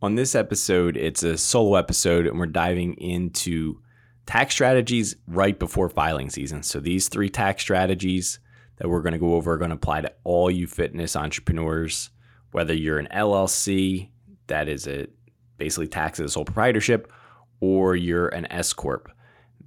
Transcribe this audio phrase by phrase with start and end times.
[0.00, 3.80] On this episode, it's a solo episode, and we're diving into
[4.26, 6.62] tax strategies right before filing season.
[6.62, 8.38] So, these three tax strategies
[8.76, 12.10] that we're going to go over are going to apply to all you fitness entrepreneurs,
[12.52, 14.10] whether you're an LLC,
[14.46, 15.08] that is a
[15.56, 17.12] basically tax as a sole proprietorship,
[17.58, 19.10] or you're an S corp.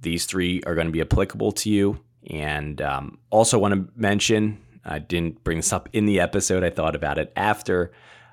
[0.00, 2.00] These three are going to be applicable to you.
[2.30, 6.64] And um, also want to mention, I didn't bring this up in the episode.
[6.64, 7.92] I thought about it after.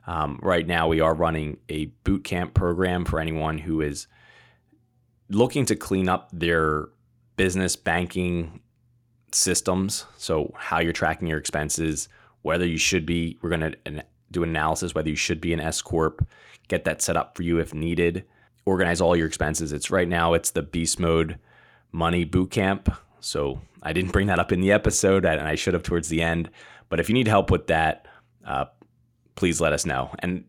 [0.10, 4.07] Um, right now, we are running a boot camp program for anyone who is
[5.29, 6.89] looking to clean up their
[7.38, 8.60] business banking
[9.32, 10.07] systems.
[10.18, 12.10] So, how you're tracking your expenses,
[12.42, 15.60] whether you should be, we're going to do an analysis whether you should be an
[15.60, 16.28] S Corp,
[16.68, 18.26] get that set up for you if needed,
[18.65, 19.71] organize all your expenses.
[19.71, 21.37] It's right now, it's the Beast Mode
[21.92, 22.92] Money Boot Camp.
[23.20, 26.23] So, I didn't bring that up in the episode, and I should have towards the
[26.23, 26.50] end.
[26.89, 28.07] But if you need help with that,
[28.43, 28.65] uh,
[29.39, 30.14] please let us know.
[30.20, 30.43] And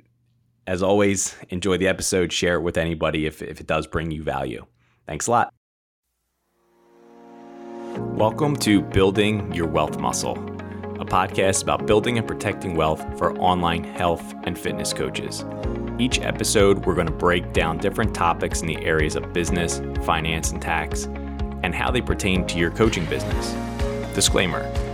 [0.67, 4.25] as always, enjoy the episode, share it with anybody if, if it does bring you
[4.25, 4.67] value.
[5.07, 5.55] Thanks a lot.
[8.17, 10.33] Welcome to Building Your Wealth Muscle,
[11.01, 15.45] a podcast about building and protecting wealth for online health and fitness coaches.
[16.01, 20.51] Each episode, we're going to break down different topics in the areas of business, finance,
[20.51, 21.05] and tax,
[21.63, 23.53] and how they pertain to your coaching business.
[24.17, 24.90] Disclaimer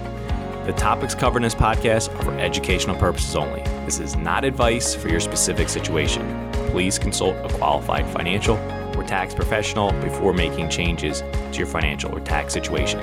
[0.66, 3.62] the topics covered in this podcast are for educational purposes only.
[3.84, 6.50] This is not advice for your specific situation.
[6.70, 8.56] Please consult a qualified financial
[8.96, 11.20] or tax professional before making changes
[11.52, 12.98] to your financial or tax situation.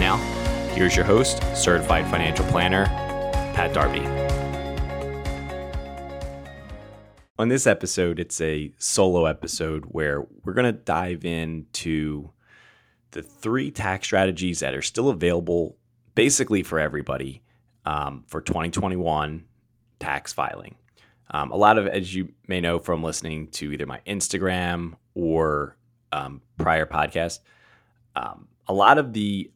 [0.00, 0.16] Now,
[0.74, 2.86] here's your host, certified financial planner,
[3.54, 4.04] Pat Darby.
[7.38, 12.30] On this episode, it's a solo episode where we're going to dive into
[13.12, 15.76] the three tax strategies that are still available
[16.14, 17.42] basically for everybody
[17.84, 19.44] um, for 2021
[19.98, 20.74] tax filing.
[21.30, 25.76] Um, a lot of, as you may know from listening to either my Instagram or
[26.12, 27.40] um, prior podcast,
[28.16, 29.50] um, a lot of the,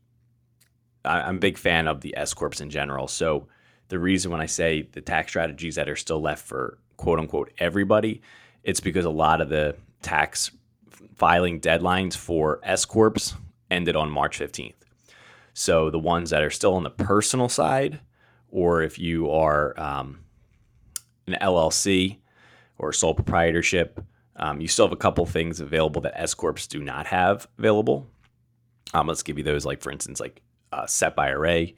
[1.04, 3.08] I'm a big fan of the S corps in general.
[3.08, 3.48] So
[3.88, 7.52] the reason when I say the tax strategies that are still left for quote unquote
[7.58, 8.22] everybody,
[8.62, 10.50] it's because a lot of the tax
[11.16, 13.34] filing deadlines for S corps
[13.70, 14.74] ended on March 15th.
[15.54, 18.00] So the ones that are still on the personal side,
[18.50, 20.18] or if you are um,
[21.26, 22.18] an LLC
[22.76, 24.04] or sole proprietorship,
[24.36, 28.06] um, you still have a couple things available that S corps do not have available.
[28.92, 31.68] Um, let's give you those, like for instance, like uh, SEP IRA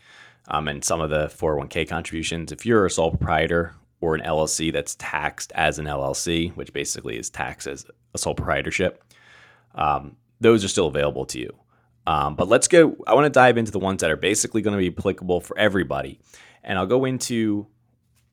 [0.49, 2.53] um, and some of the 401k contributions.
[2.53, 7.19] If you're a sole proprietor or an LLC that's taxed as an LLC, which basically
[7.19, 9.05] is taxed as a sole proprietorship,
[9.75, 11.55] um, those are still available to you.
[12.07, 12.97] Um, but let's go.
[13.07, 15.59] I want to dive into the ones that are basically going to be applicable for
[15.59, 16.21] everybody,
[16.63, 17.67] and I'll go into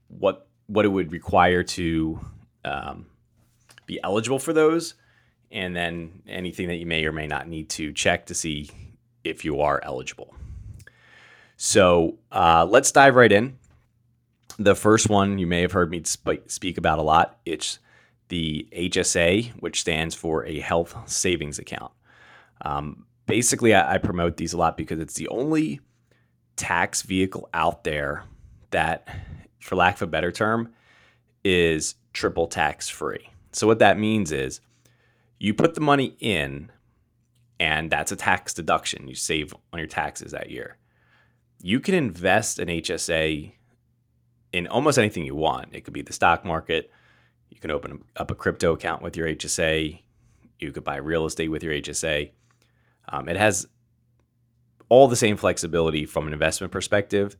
[0.07, 2.19] what what it would require to
[2.63, 3.07] um,
[3.85, 4.93] be eligible for those,
[5.51, 8.69] and then anything that you may or may not need to check to see
[9.23, 10.35] if you are eligible.
[11.57, 13.57] So uh, let's dive right in.
[14.59, 17.39] The first one you may have heard me speak about a lot.
[17.45, 17.79] It's
[18.27, 21.91] the HSA, which stands for a health savings account.
[22.61, 25.79] Um, basically, I, I promote these a lot because it's the only
[26.55, 28.23] tax vehicle out there
[28.71, 29.07] that,
[29.59, 30.73] for lack of a better term,
[31.43, 33.29] is triple tax free.
[33.51, 34.61] So, what that means is
[35.39, 36.71] you put the money in,
[37.59, 39.07] and that's a tax deduction.
[39.07, 40.77] You save on your taxes that year.
[41.61, 43.53] You can invest in HSA
[44.51, 45.69] in almost anything you want.
[45.73, 46.91] It could be the stock market.
[47.49, 49.99] You can open up a crypto account with your HSA.
[50.59, 52.31] You could buy real estate with your HSA.
[53.09, 53.67] Um, it has
[54.89, 57.35] all the same flexibility from an investment perspective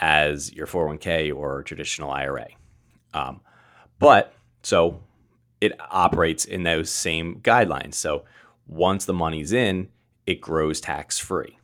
[0.00, 2.46] as your 401k or traditional IRA.
[3.12, 3.40] Um,
[3.98, 5.00] but so
[5.60, 7.94] it operates in those same guidelines.
[7.94, 8.24] So
[8.66, 9.88] once the money's in,
[10.26, 11.58] it grows tax free.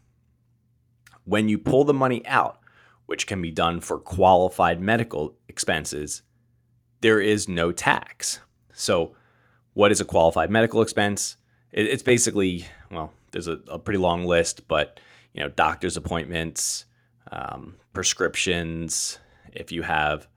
[1.25, 2.61] When you pull the money out,
[3.07, 6.23] which can be done for qualified medical expenses,
[7.01, 8.41] there is no tax.
[8.73, 9.17] So,
[9.75, 11.37] what is a qualified medical expense?
[11.73, 15.01] It's basically, well, there's a, a pretty long list, but
[15.33, 16.87] you know, doctor's appointments,
[17.31, 19.19] um, prescriptions.
[19.53, 20.29] If you have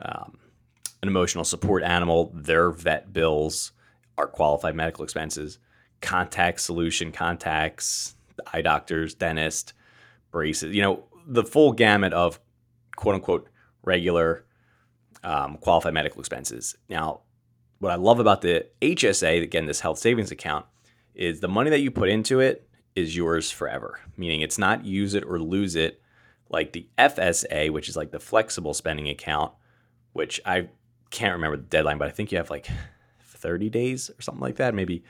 [0.00, 0.38] um,
[1.02, 3.72] an emotional support animal, their vet bills
[4.16, 5.58] are qualified medical expenses.
[6.00, 8.14] Contact solution contacts,
[8.52, 9.72] eye doctors, dentist,
[10.30, 10.74] braces.
[10.74, 12.40] You know, the full gamut of
[12.96, 13.48] quote unquote
[13.82, 14.44] regular
[15.22, 16.76] um, qualified medical expenses.
[16.88, 17.20] Now,
[17.78, 20.66] what I love about the HSA, again, this health savings account,
[21.14, 25.14] is the money that you put into it is yours forever, meaning it's not use
[25.14, 26.00] it or lose it
[26.48, 29.52] like the FSA, which is like the flexible spending account,
[30.12, 30.68] which I
[31.10, 32.68] can't remember the deadline, but I think you have like
[33.22, 35.04] 30 days or something like that, maybe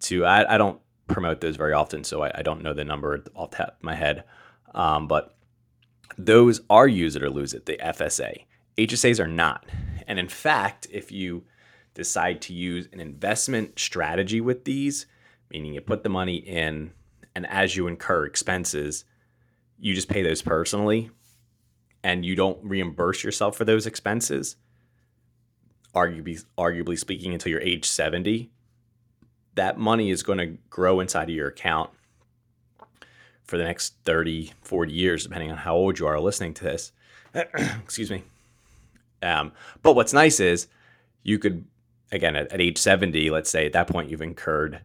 [0.00, 3.22] to, I, I don't promote those very often, so I, I don't know the number
[3.34, 4.24] off the top of my head.
[4.74, 5.36] Um, but
[6.16, 8.44] those are use it or lose it, the FSA.
[8.76, 9.66] HSAs are not.
[10.06, 11.44] And in fact, if you
[11.94, 15.06] decide to use an investment strategy with these,
[15.50, 16.92] meaning you put the money in
[17.34, 19.04] and as you incur expenses,
[19.78, 21.10] you just pay those personally
[22.02, 24.56] and you don't reimburse yourself for those expenses,
[25.94, 28.50] arguably, arguably speaking, until you're age 70,
[29.54, 31.90] that money is going to grow inside of your account
[33.44, 36.92] for the next 30, 40 years, depending on how old you are listening to this.
[37.34, 38.22] Excuse me.
[39.22, 40.68] Um, but what's nice is
[41.22, 41.64] you could,
[42.12, 44.80] again, at, at, age 70, let's say at that point you've incurred,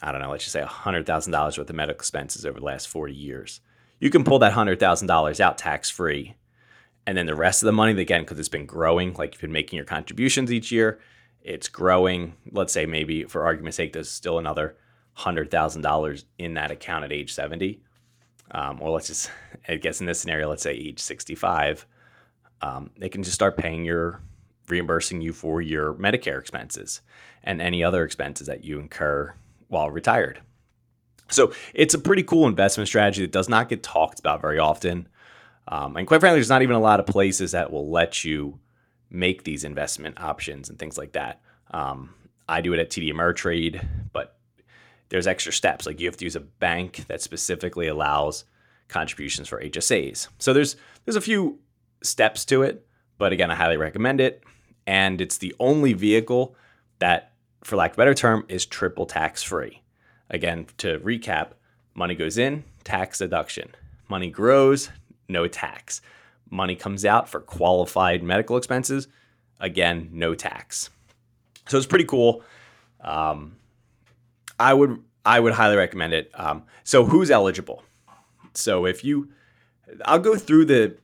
[0.00, 3.12] I don't know, let's just say $100,000 worth of medical expenses over the last 40
[3.12, 3.60] years.
[4.00, 6.36] You can pull that $100,000 out tax free.
[7.06, 9.52] And then the rest of the money, again, because it's been growing, like you've been
[9.52, 11.00] making your contributions each year,
[11.42, 12.34] it's growing.
[12.52, 14.76] Let's say maybe for argument's sake, there's still another
[15.16, 17.80] $100,000 in that account at age 70.
[18.50, 19.30] Um, or let's just,
[19.68, 21.86] I guess in this scenario, let's say age 65,
[22.62, 24.20] um, they can just start paying your,
[24.68, 27.00] reimbursing you for your Medicare expenses
[27.42, 29.34] and any other expenses that you incur
[29.68, 30.40] while retired.
[31.30, 35.08] So it's a pretty cool investment strategy that does not get talked about very often.
[35.68, 38.58] Um, and quite frankly, there's not even a lot of places that will let you
[39.10, 41.40] make these investment options and things like that.
[41.70, 42.14] Um,
[42.48, 44.38] I do it at TD Ameritrade, but
[45.10, 45.86] there's extra steps.
[45.86, 48.44] Like you have to use a bank that specifically allows
[48.88, 50.28] contributions for HSAs.
[50.38, 51.58] So there's there's a few
[52.02, 52.86] steps to it,
[53.18, 54.42] but again, I highly recommend it.
[54.86, 56.56] And it's the only vehicle
[56.98, 57.27] that,
[57.62, 59.82] for lack of a better term, is triple tax free.
[60.30, 61.50] Again, to recap,
[61.94, 63.74] money goes in, tax deduction.
[64.08, 64.90] Money grows,
[65.28, 66.00] no tax.
[66.50, 69.08] Money comes out for qualified medical expenses,
[69.60, 70.90] again, no tax.
[71.66, 72.42] So it's pretty cool.
[73.00, 73.56] Um,
[74.58, 76.30] I would I would highly recommend it.
[76.34, 77.82] Um, so who's eligible?
[78.54, 79.28] So if you,
[80.06, 80.96] I'll go through the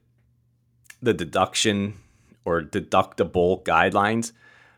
[1.02, 1.98] the deduction
[2.44, 4.32] or deductible guidelines,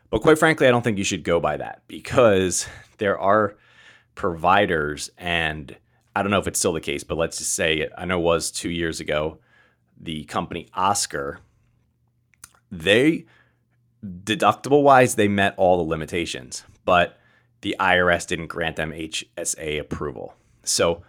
[0.09, 2.67] but quite frankly, I don't think you should go by that because
[2.97, 3.55] there are
[4.15, 5.75] providers and
[6.15, 8.23] I don't know if it's still the case, but let's just say I know it
[8.23, 9.37] was two years ago.
[9.99, 11.39] The company Oscar,
[12.71, 13.25] they
[14.05, 17.19] deductible wise, they met all the limitations, but
[17.61, 20.35] the IRS didn't grant them HSA approval.
[20.63, 21.03] So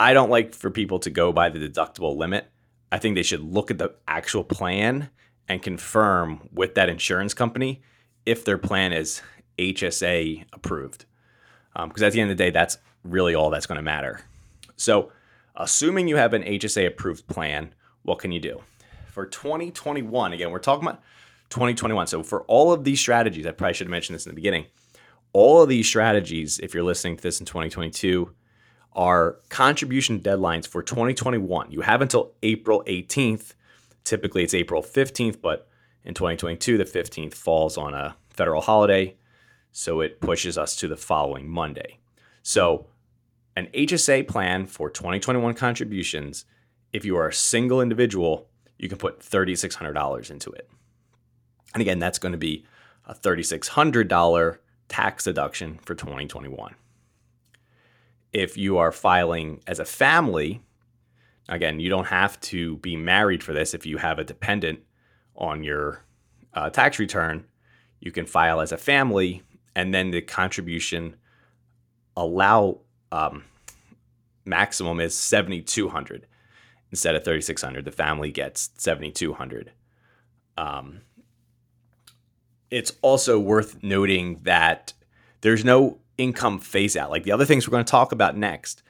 [0.00, 2.50] I don't like for people to go by the deductible limit.
[2.90, 5.10] I think they should look at the actual plan
[5.48, 7.82] and confirm with that insurance company
[8.26, 9.22] if their plan is
[9.58, 11.04] HSA approved.
[11.72, 14.20] Because um, at the end of the day, that's really all that's going to matter.
[14.76, 15.10] So,
[15.56, 18.62] assuming you have an HSA approved plan, what can you do?
[19.06, 21.02] For 2021, again, we're talking about
[21.50, 22.06] 2021.
[22.06, 24.66] So, for all of these strategies, I probably should have mentioned this in the beginning
[25.34, 28.32] all of these strategies, if you're listening to this in 2022,
[28.94, 31.72] are contribution deadlines for 2021.
[31.72, 33.54] You have until April 18th.
[34.04, 35.68] Typically, it's April 15th, but
[36.04, 39.16] in 2022, the 15th falls on a federal holiday.
[39.72, 41.98] So it pushes us to the following Monday.
[42.42, 42.86] So,
[43.56, 46.44] an HSA plan for 2021 contributions,
[46.92, 48.48] if you are a single individual,
[48.78, 50.68] you can put $3,600 into it.
[51.72, 52.66] And again, that's going to be
[53.06, 54.58] a $3,600
[54.88, 56.74] tax deduction for 2021.
[58.32, 60.60] If you are filing as a family,
[61.48, 63.74] again, you don't have to be married for this.
[63.74, 64.80] If you have a dependent
[65.36, 66.04] on your
[66.54, 67.44] uh, tax return,
[68.00, 69.42] you can file as a family,
[69.74, 71.16] and then the contribution
[72.16, 72.78] allow
[73.10, 73.44] um,
[74.44, 76.26] maximum is 7,200
[76.90, 77.84] instead of 3,600.
[77.84, 79.72] The family gets 7,200.
[80.56, 81.00] Um,
[82.70, 84.92] it's also worth noting that
[85.40, 87.10] there's no income phase out.
[87.10, 88.82] Like the other things we're going to talk about next,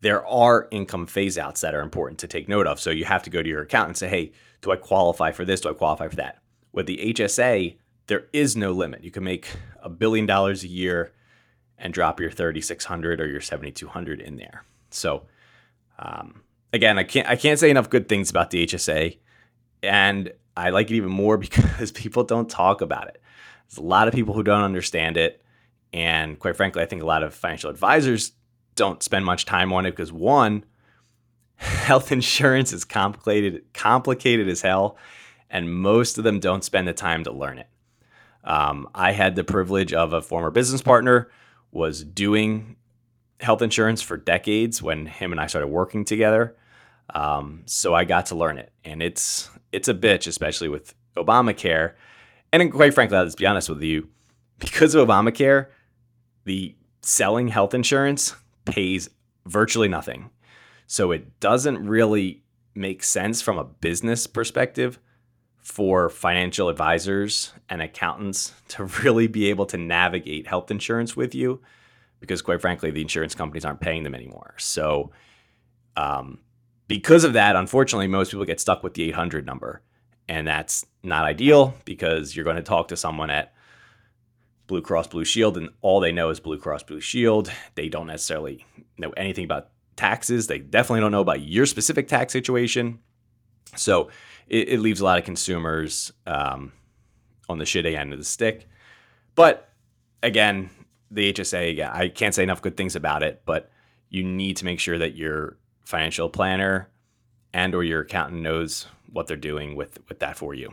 [0.00, 2.80] there are income phase outs that are important to take note of.
[2.80, 5.44] So you have to go to your account and say, hey, do I qualify for
[5.44, 5.60] this?
[5.60, 6.38] Do I qualify for that?
[6.72, 7.76] With the HSA,
[8.06, 9.04] there is no limit.
[9.04, 9.48] You can make
[9.82, 11.12] a billion dollars a year
[11.76, 14.64] and drop your 3600 or your 7200 in there.
[14.90, 15.26] So
[15.98, 16.42] um,
[16.72, 19.18] again, I can't I can't say enough good things about the HSA.
[19.82, 23.20] And I like it even more because people don't talk about it.
[23.68, 25.42] There's a lot of people who don't understand it.
[25.92, 28.32] And quite frankly, I think a lot of financial advisors
[28.76, 30.64] don't spend much time on it because one,
[31.84, 34.96] health insurance is complicated, complicated as hell,
[35.48, 37.68] and most of them don't spend the time to learn it.
[38.42, 41.30] Um, I had the privilege of a former business partner
[41.70, 42.76] was doing
[43.40, 46.56] health insurance for decades when him and I started working together.
[47.14, 51.92] Um, so I got to learn it, and it's it's a bitch, especially with Obamacare.
[52.52, 54.08] And quite frankly, let's be honest with you,
[54.58, 55.68] because of Obamacare,
[56.44, 59.08] the selling health insurance pays
[59.46, 60.30] virtually nothing.
[60.92, 62.42] So it doesn't really
[62.74, 64.98] make sense from a business perspective
[65.56, 71.62] for financial advisors and accountants to really be able to navigate health insurance with you
[72.20, 74.52] because quite frankly the insurance companies aren't paying them anymore.
[74.58, 75.12] So
[75.96, 76.40] um,
[76.88, 79.80] because of that unfortunately most people get stuck with the 800 number.
[80.28, 83.54] And that's not ideal because you're going to talk to someone at
[84.66, 87.50] blue cross blue shield and all they know is blue cross blue shield.
[87.76, 88.66] They don't necessarily
[88.98, 92.98] know anything about taxes they definitely don't know about your specific tax situation
[93.76, 94.08] so
[94.48, 96.72] it, it leaves a lot of consumers um,
[97.48, 98.68] on the shitty end of the stick.
[99.34, 99.68] But
[100.22, 100.70] again,
[101.10, 103.70] the HSA, yeah, I can't say enough good things about it, but
[104.08, 106.88] you need to make sure that your financial planner
[107.52, 110.72] and or your accountant knows what they're doing with with that for you.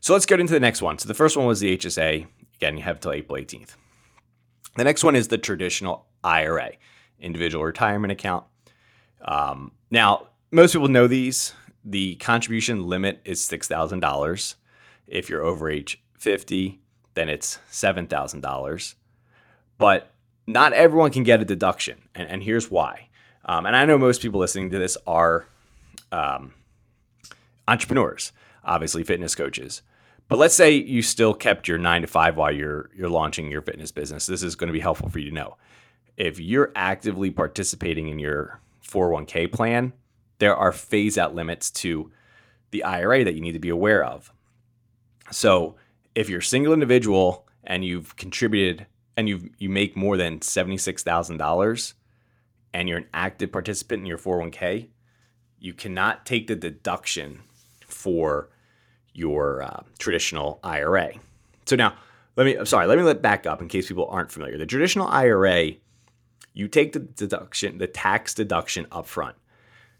[0.00, 0.98] So let's get into the next one.
[0.98, 2.26] So the first one was the HSA.
[2.56, 3.74] Again, you have until April 18th.
[4.76, 6.72] The next one is the traditional IRA,
[7.20, 8.44] individual retirement account.
[9.22, 11.54] Um, now, most people know these
[11.84, 14.54] the contribution limit is $6,000.
[15.06, 16.80] If you're over age 50,
[17.12, 18.94] then it's $7,000.
[19.76, 20.10] But
[20.46, 22.08] not everyone can get a deduction.
[22.14, 23.08] And, and here's why.
[23.44, 25.46] Um, and I know most people listening to this are
[26.10, 26.54] um,
[27.68, 28.32] entrepreneurs,
[28.64, 29.82] obviously fitness coaches.
[30.28, 33.60] But let's say you still kept your nine to five while you're you're launching your
[33.60, 34.24] fitness business.
[34.24, 35.58] This is going to be helpful for you to know.
[36.16, 39.92] If you're actively participating in your 401k plan,
[40.38, 42.10] there are phase out limits to
[42.70, 44.32] the IRA that you need to be aware of.
[45.30, 45.76] So
[46.14, 51.94] if you're a single individual and you've contributed and you you make more than $76,000
[52.72, 54.88] and you're an active participant in your 401k,
[55.58, 57.40] you cannot take the deduction
[57.86, 58.50] for
[59.12, 61.12] your uh, traditional IRA.
[61.66, 61.94] So now,
[62.36, 64.58] let me I'm sorry, let me let back up in case people aren't familiar.
[64.58, 65.72] The traditional IRA,
[66.54, 69.36] you take the deduction, the tax deduction up front.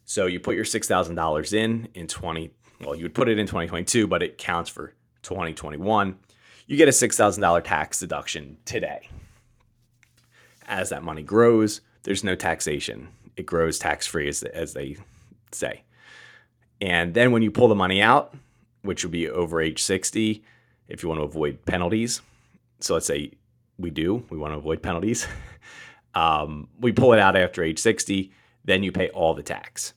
[0.04, 4.06] So you put your $6,000 in in 20, well, you would put it in 2022,
[4.06, 6.16] but it counts for 2021.
[6.66, 9.08] You get a $6,000 tax deduction today.
[10.66, 13.08] As that money grows, there's no taxation.
[13.36, 14.96] It grows tax free, as, as they
[15.52, 15.82] say.
[16.80, 18.34] And then when you pull the money out,
[18.82, 20.42] which would be over age 60,
[20.88, 22.20] if you want to avoid penalties.
[22.80, 23.32] So let's say
[23.78, 25.26] we do, we want to avoid penalties.
[26.14, 28.32] um, we pull it out after age 60
[28.64, 29.92] then you pay all the tax.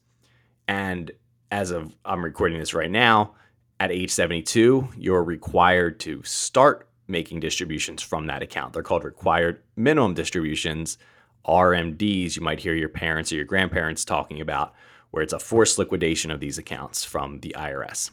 [0.67, 1.11] And
[1.51, 3.33] as of I'm recording this right now,
[3.79, 8.73] at age 72, you're required to start making distributions from that account.
[8.73, 10.97] They're called required minimum distributions,
[11.45, 12.35] RMDs.
[12.35, 14.73] You might hear your parents or your grandparents talking about,
[15.11, 18.11] where it's a forced liquidation of these accounts from the IRS.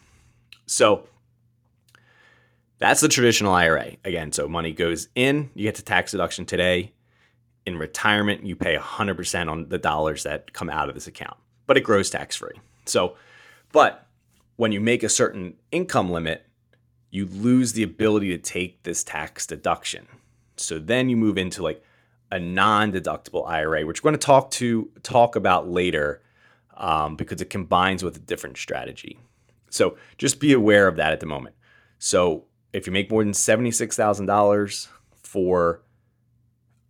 [0.66, 1.08] So
[2.78, 3.96] that's the traditional IRA.
[4.04, 6.92] Again, so money goes in, you get the tax deduction today,
[7.66, 11.76] in retirement, you pay 100% on the dollars that come out of this account, but
[11.76, 12.60] it grows tax free.
[12.84, 13.16] So,
[13.72, 14.06] but
[14.56, 16.46] when you make a certain income limit,
[17.10, 20.06] you lose the ability to take this tax deduction.
[20.56, 21.82] So then you move into like
[22.30, 26.22] a non-deductible IRA, which we're going to talk to talk about later
[26.76, 29.18] um, because it combines with a different strategy.
[29.70, 31.54] So just be aware of that at the moment.
[31.98, 34.88] So if you make more than seventy-six thousand dollars
[35.22, 35.82] for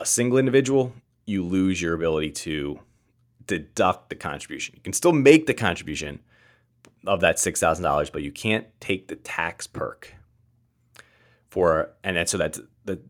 [0.01, 0.93] a single individual,
[1.27, 2.81] you lose your ability to
[3.47, 4.75] deduct the contribution.
[4.77, 6.21] You can still make the contribution
[7.07, 10.15] of that $6,000, but you can't take the tax perk
[11.49, 13.01] for, and so that's the,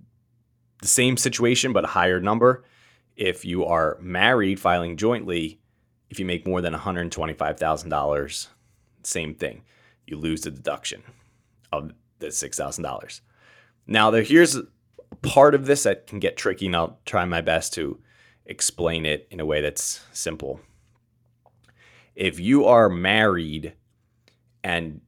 [0.80, 2.64] the same situation, but a higher number.
[3.16, 5.60] If you are married filing jointly,
[6.10, 8.48] if you make more than $125,000,
[9.02, 9.62] same thing.
[10.06, 11.02] You lose the deduction
[11.72, 13.20] of the $6,000.
[13.86, 14.58] Now, there, here's
[15.24, 17.98] part of this that can get tricky, and I'll try my best to
[18.46, 20.60] explain it in a way that's simple.
[22.14, 23.74] If you are married
[24.62, 25.00] and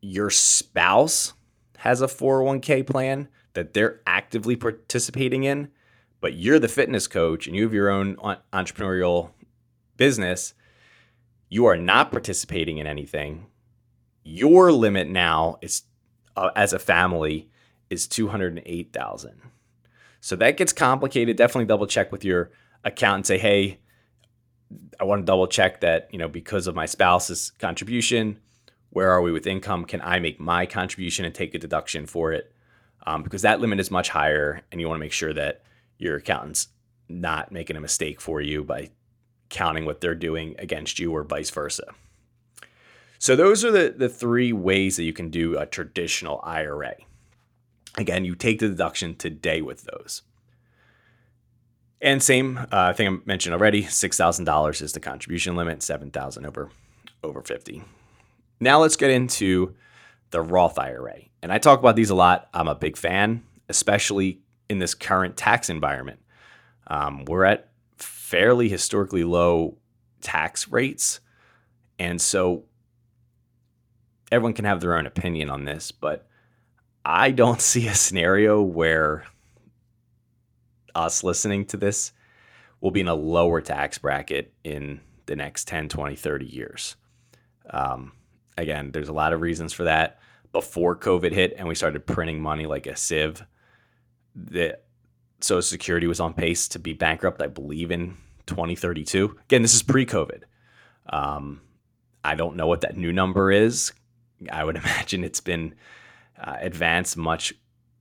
[0.00, 1.34] your spouse
[1.78, 5.70] has a 401k plan that they're actively participating in,
[6.20, 8.16] but you're the fitness coach and you have your own
[8.52, 9.30] entrepreneurial
[9.96, 10.54] business,
[11.48, 13.46] you are not participating in anything.
[14.24, 15.82] Your limit now is
[16.36, 17.50] uh, as a family
[17.94, 19.40] is 208,000.
[20.20, 21.36] So that gets complicated.
[21.36, 22.50] Definitely double check with your
[22.84, 23.78] accountant say, "Hey,
[25.00, 28.38] I want to double check that, you know, because of my spouse's contribution,
[28.90, 29.84] where are we with income?
[29.84, 32.52] Can I make my contribution and take a deduction for it?
[33.06, 35.62] Um, because that limit is much higher, and you want to make sure that
[35.98, 36.68] your accountant's
[37.08, 38.90] not making a mistake for you by
[39.50, 41.94] counting what they're doing against you or vice versa.
[43.18, 46.94] So those are the, the three ways that you can do a traditional IRA.
[47.96, 50.22] Again, you take the deduction today with those.
[52.00, 56.70] And same uh, I think I mentioned already, $6,000 is the contribution limit, 7,000 over
[57.22, 57.82] over 50.
[58.60, 59.74] Now let's get into
[60.30, 61.16] the Roth IRA.
[61.42, 62.48] And I talk about these a lot.
[62.52, 66.20] I'm a big fan, especially in this current tax environment.
[66.86, 69.78] Um, we're at fairly historically low
[70.20, 71.20] tax rates.
[71.98, 72.64] And so
[74.30, 76.26] everyone can have their own opinion on this, but
[77.04, 79.24] I don't see a scenario where
[80.94, 82.12] us listening to this
[82.80, 86.96] will be in a lower tax bracket in the next 10, 20, 30 years.
[87.70, 88.12] Um,
[88.58, 90.20] again, there's a lot of reasons for that.
[90.52, 93.44] Before COVID hit and we started printing money like a sieve,
[94.36, 94.78] the
[95.40, 99.36] Social Security was on pace to be bankrupt, I believe, in 2032.
[99.44, 100.42] Again, this is pre COVID.
[101.08, 101.60] Um,
[102.24, 103.92] I don't know what that new number is.
[104.50, 105.74] I would imagine it's been
[106.40, 107.54] uh, advanced much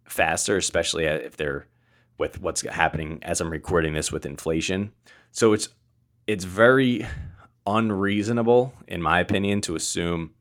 [0.05, 1.67] faster, especially if they're
[2.17, 4.91] with what's happening as I'm recording this with inflation.
[5.31, 5.69] So it's
[6.27, 7.05] it's very
[7.65, 10.31] unreasonable, in my opinion, to assume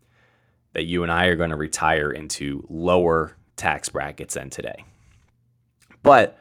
[0.75, 4.85] that you and I are going to retire into lower tax brackets than today.
[6.03, 6.39] But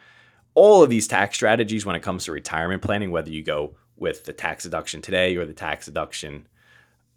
[0.54, 4.26] all of these tax strategies, when it comes to retirement planning, whether you go with
[4.26, 6.48] the tax deduction today or the tax deduction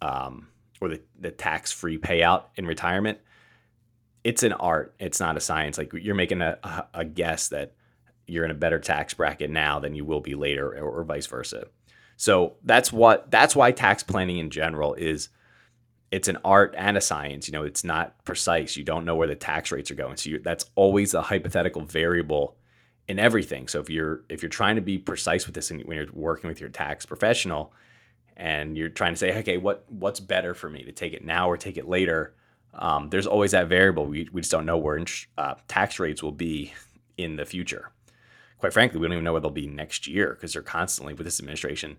[0.01, 0.47] um,
[0.81, 3.19] or the, the tax free payout in retirement,
[4.25, 4.95] it's an art.
[4.97, 5.77] It's not a science.
[5.77, 6.57] Like you're making a,
[6.95, 7.73] a guess that
[8.25, 11.27] you're in a better tax bracket now than you will be later or, or vice
[11.27, 11.67] versa.
[12.17, 15.29] So that's what that's why tax planning in general is
[16.09, 17.47] it's an art and a science.
[17.47, 18.75] You know, it's not precise.
[18.75, 20.17] You don't know where the tax rates are going.
[20.17, 22.57] So that's always a hypothetical variable
[23.07, 23.67] in everything.
[23.67, 26.47] So if you're if you're trying to be precise with this and when you're working
[26.47, 27.73] with your tax professional
[28.35, 31.47] and you're trying to say, okay, what what's better for me to take it now
[31.47, 32.33] or take it later?
[32.77, 34.05] Um, there's always that variable.
[34.05, 35.03] We, we just don't know where
[35.37, 36.73] uh, tax rates will be
[37.17, 37.91] in the future
[38.65, 41.25] quite frankly, we don't even know what they'll be next year because they're constantly, with
[41.25, 41.97] this administration,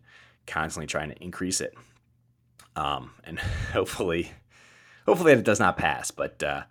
[0.49, 1.75] constantly trying to increase it.
[2.75, 3.39] Um, and
[3.73, 4.33] hopefully,
[5.07, 6.11] hopefully it does not pass.
[6.11, 6.65] But uh,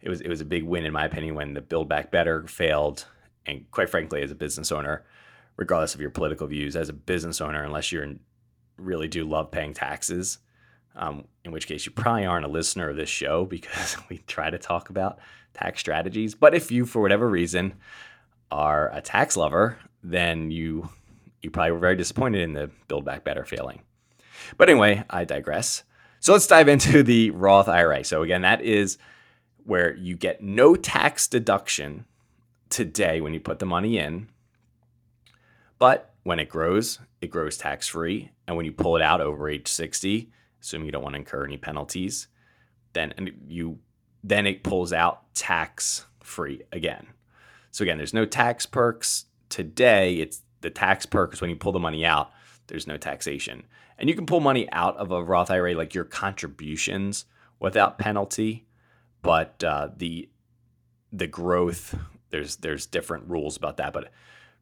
[0.00, 2.46] it was it was a big win in my opinion when the Build Back Better
[2.46, 3.04] failed.
[3.44, 5.04] And quite frankly, as a business owner,
[5.56, 8.18] regardless of your political views, as a business owner, unless you
[8.78, 10.38] really do love paying taxes,
[10.98, 14.50] um, in which case you probably aren't a listener of this show because we try
[14.50, 15.18] to talk about
[15.54, 16.34] tax strategies.
[16.34, 17.74] But if you, for whatever reason,
[18.50, 20.90] are a tax lover, then you
[21.40, 23.82] you probably were very disappointed in the Build Back Better failing.
[24.56, 25.84] But anyway, I digress.
[26.18, 28.02] So let's dive into the Roth IRA.
[28.02, 28.98] So again, that is
[29.64, 32.06] where you get no tax deduction
[32.70, 34.28] today when you put the money in.
[35.78, 38.30] But when it grows, it grows tax free.
[38.48, 40.30] And when you pull it out over age 60,
[40.60, 42.28] assuming you don't want to incur any penalties,
[42.92, 43.12] then
[43.46, 43.78] you
[44.24, 47.06] then it pulls out tax free again.
[47.70, 50.16] So again, there's no tax perks today.
[50.16, 52.30] It's the tax perks when you pull the money out.
[52.66, 53.64] There's no taxation,
[53.98, 57.24] and you can pull money out of a Roth IRA like your contributions
[57.60, 58.66] without penalty,
[59.22, 60.28] but uh, the
[61.12, 61.94] the growth
[62.30, 63.92] there's there's different rules about that.
[63.92, 64.10] But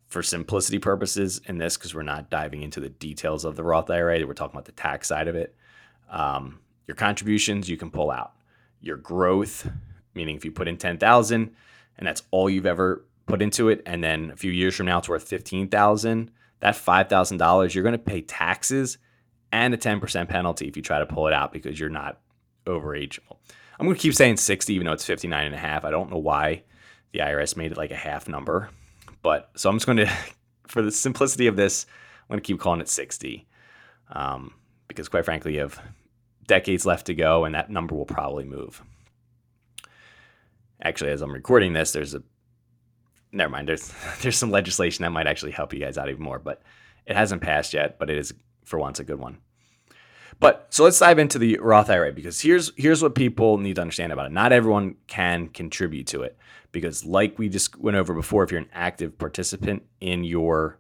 [0.06, 3.90] for simplicity purposes in this, because we're not diving into the details of the Roth
[3.90, 5.56] IRA, we're talking about the tax side of it.
[6.08, 8.32] Um, your contributions you can pull out.
[8.80, 9.68] Your growth,
[10.14, 11.54] meaning if you put in ten thousand
[11.98, 14.98] and that's all you've ever put into it, and then a few years from now
[14.98, 18.98] it's worth fifteen thousand, that five thousand dollars you're going to pay taxes
[19.52, 22.20] and a ten percent penalty if you try to pull it out because you're not
[22.66, 23.20] over age.
[23.78, 25.84] I'm going to keep saying 60 even though it's 59 and a half.
[25.84, 26.62] I don't know why
[27.12, 28.70] the IRS made it like a half number,
[29.22, 30.10] but so I'm just going to,
[30.66, 31.86] for the simplicity of this,
[32.22, 33.46] I'm going to keep calling it 60
[34.10, 34.54] um,
[34.88, 35.80] because quite frankly, you have
[36.46, 38.82] decades left to go and that number will probably move
[40.82, 42.22] actually, as I'm recording this, there's a
[43.32, 43.68] never mind.
[43.68, 46.62] There's there's some legislation that might actually help you guys out even more, but
[47.06, 47.98] it hasn't passed yet.
[47.98, 49.38] But it is for once a good one.
[50.38, 53.80] But so let's dive into the Roth IRA because here's here's what people need to
[53.80, 54.32] understand about it.
[54.32, 56.36] Not everyone can contribute to it
[56.72, 60.78] because, like we just went over before, if you're an active participant in your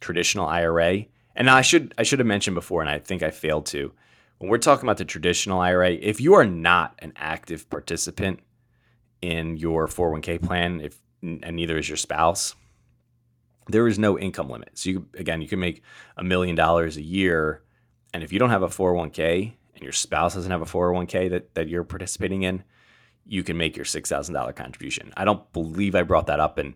[0.00, 1.06] traditional IRA,
[1.38, 3.92] and I should I should have mentioned before, and I think I failed to.
[4.36, 8.40] When we're talking about the traditional IRA, if you are not an active participant
[9.22, 12.54] in your 401k plan if and neither is your spouse
[13.66, 15.82] there is no income limit so you again you can make
[16.16, 17.62] a million dollars a year
[18.14, 21.54] and if you don't have a 401k and your spouse doesn't have a 401k that,
[21.54, 22.62] that you're participating in
[23.26, 26.74] you can make your $6000 contribution i don't believe i brought that up and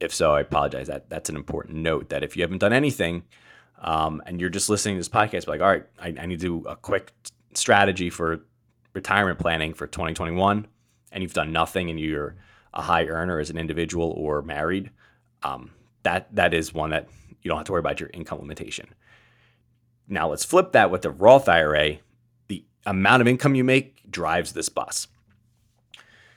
[0.00, 3.22] if so i apologize that that's an important note that if you haven't done anything
[3.80, 6.62] um, and you're just listening to this podcast like all right I, I need to
[6.62, 7.12] do a quick
[7.54, 8.40] strategy for
[8.92, 10.66] retirement planning for 2021
[11.14, 12.36] and you've done nothing and you're
[12.74, 14.90] a high earner as an individual or married,
[15.42, 15.70] um,
[16.02, 17.08] that that is one that
[17.40, 18.88] you don't have to worry about your income limitation.
[20.08, 21.98] Now let's flip that with the Roth IRA.
[22.48, 25.06] The amount of income you make drives this bus.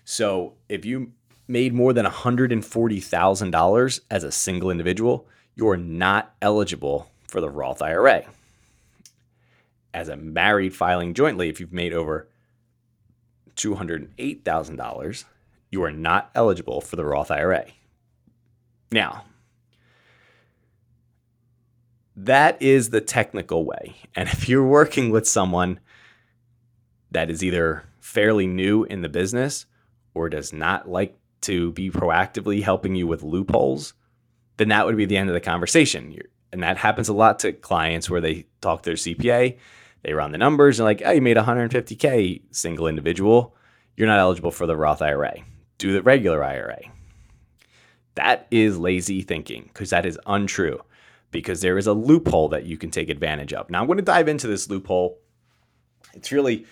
[0.05, 1.11] So if you
[1.47, 8.23] made more than $140,000 as a single individual, you're not eligible for the Roth IRA.
[9.93, 12.27] As a married filing jointly, if you've made over
[13.55, 15.23] $208,000,
[15.71, 17.65] you are not eligible for the Roth IRA.
[18.91, 19.25] Now,
[22.15, 23.95] that is the technical way.
[24.15, 25.79] And if you're working with someone
[27.11, 29.65] that is either fairly new in the business
[30.13, 33.93] or does not like to be proactively helping you with loopholes,
[34.57, 36.11] then that would be the end of the conversation.
[36.57, 39.59] And that happens a lot to clients where they talk to their CPA,
[40.01, 43.55] they run the numbers, and like, oh, you made 150K single individual.
[43.95, 45.35] You're not eligible for the Roth IRA.
[45.77, 46.79] Do the regular IRA.
[48.15, 50.81] That is lazy thinking because that is untrue
[51.29, 53.69] because there is a loophole that you can take advantage of.
[53.69, 55.19] Now I'm going to dive into this loophole.
[56.15, 56.65] It's really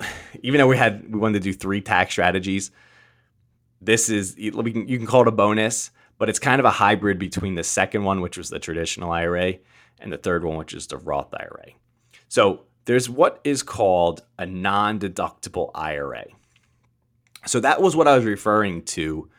[0.42, 2.70] even though we had we wanted to do three tax strategies,
[3.82, 5.90] this is you can, you can call it a bonus,
[6.22, 9.54] but it's kind of a hybrid between the second one, which was the traditional IRA,
[9.98, 11.72] and the third one, which is the Roth IRA.
[12.28, 16.26] So there's what is called a non-deductible IRA.
[17.46, 19.30] So that was what I was referring to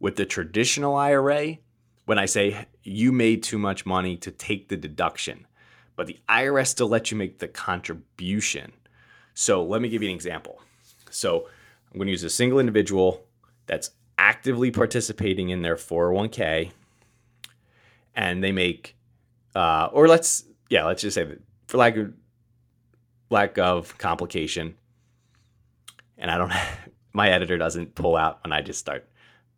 [0.00, 1.58] with the traditional IRA
[2.06, 5.46] when I say you made too much money to take the deduction,
[5.94, 8.72] but the IRS still lets you make the contribution.
[9.34, 10.60] So let me give you an example.
[11.08, 11.46] So
[11.92, 13.28] I'm going to use a single individual
[13.66, 16.70] that's actively participating in their 401k
[18.14, 18.96] and they make
[19.54, 22.12] uh, or let's yeah let's just say that for lack of
[23.30, 24.74] lack of complication
[26.18, 26.52] and i don't
[27.12, 29.08] my editor doesn't pull out when i just start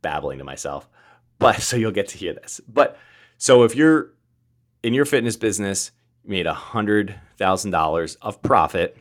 [0.02, 0.88] babbling to myself
[1.38, 2.60] but so you'll get to hear this.
[2.68, 2.98] But
[3.38, 4.10] so if you're
[4.82, 5.90] in your fitness business
[6.22, 8.96] you made a hundred thousand dollars of profit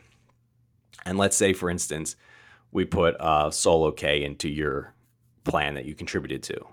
[1.04, 2.16] and let's say for instance
[2.72, 4.93] we put a solo k into your
[5.44, 6.66] plan that you contributed to.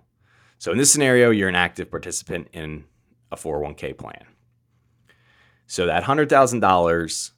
[0.57, 2.85] So in this scenario, you're an active participant in
[3.31, 4.25] a 401k plan.
[5.67, 7.31] So that $100,000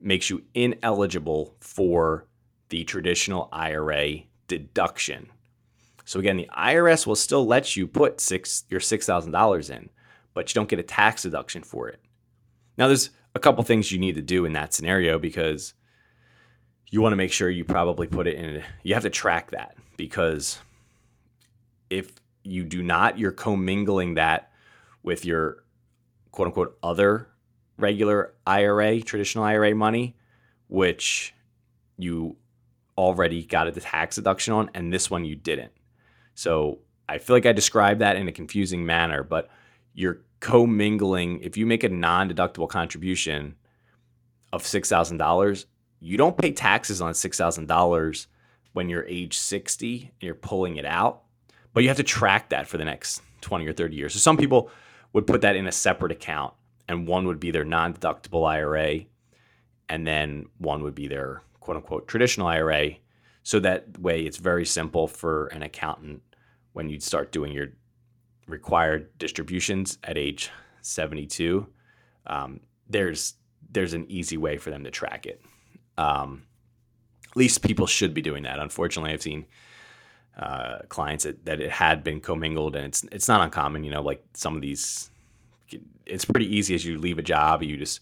[0.00, 2.26] makes you ineligible for
[2.68, 5.28] the traditional IRA deduction.
[6.04, 9.90] So again, the IRS will still let you put six your $6,000 in,
[10.34, 12.00] but you don't get a tax deduction for it.
[12.76, 15.74] Now there's a couple things you need to do in that scenario because
[16.92, 19.76] you want to make sure you probably put it in you have to track that
[19.96, 20.58] because
[21.90, 22.12] if
[22.44, 24.52] you do not, you're commingling that
[25.02, 25.64] with your
[26.30, 27.28] quote unquote other
[27.78, 30.16] regular IRA, traditional IRA money,
[30.68, 31.34] which
[31.96, 32.36] you
[32.96, 35.72] already got a tax deduction on, and this one you didn't.
[36.34, 36.78] So
[37.08, 39.48] I feel like I described that in a confusing manner, but
[39.94, 41.40] you're commingling.
[41.40, 43.56] If you make a non deductible contribution
[44.52, 45.64] of $6,000,
[46.02, 48.26] you don't pay taxes on $6,000
[48.72, 51.22] when you're age 60 and you're pulling it out,
[51.72, 54.12] but you have to track that for the next 20 or 30 years.
[54.12, 54.68] So some people
[55.12, 56.54] would put that in a separate account,
[56.88, 59.04] and one would be their non deductible IRA,
[59.88, 62.90] and then one would be their quote unquote traditional IRA.
[63.44, 66.22] So that way it's very simple for an accountant
[66.72, 67.68] when you start doing your
[68.48, 71.66] required distributions at age 72.
[72.26, 73.34] Um, there's
[73.70, 75.40] there's an easy way for them to track it.
[75.98, 76.44] Um,
[77.30, 78.58] at least people should be doing that.
[78.58, 79.46] Unfortunately, I've seen
[80.36, 83.84] uh, clients that, that it had been commingled, and it's it's not uncommon.
[83.84, 85.10] You know, like some of these,
[86.06, 88.00] it's pretty easy as you leave a job, you just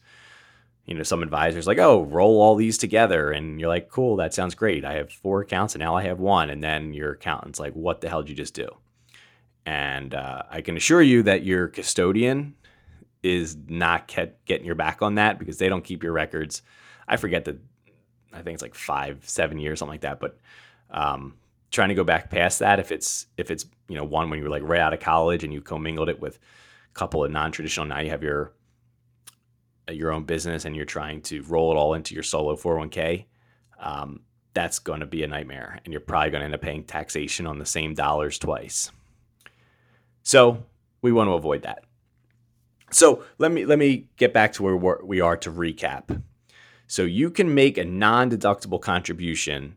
[0.90, 3.31] you know, some advisors like, oh, roll all these together.
[3.31, 4.85] And you're like, cool, that sounds great.
[4.85, 6.50] I have four accounts and now I have one.
[6.50, 8.68] And then your accountant's like, what the hell did you just do?
[9.64, 12.57] And uh, I can assure you that your custodian
[13.22, 16.62] is not get, getting your back on that because they don't keep your records.
[17.07, 17.59] I forget the
[18.33, 20.21] I think it's like five, seven years, something like that.
[20.21, 20.38] But
[20.90, 21.35] um,
[21.71, 24.45] trying to go back past that, if it's if it's you know one when you
[24.45, 26.38] were like right out of college and you commingled it with
[26.90, 28.53] a couple of non-traditional, now you have your
[29.88, 33.25] uh, your own business and you're trying to roll it all into your solo 401k.
[33.79, 34.21] Um,
[34.53, 37.47] that's going to be a nightmare, and you're probably going to end up paying taxation
[37.47, 38.90] on the same dollars twice.
[40.23, 40.64] So
[41.03, 41.85] we want to avoid that.
[42.90, 46.23] So let me let me get back to where we are to recap.
[46.90, 49.76] So you can make a non deductible contribution